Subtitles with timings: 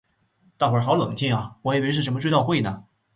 [0.57, 2.85] 大伙好冷静啊我还以为是什么追悼会呢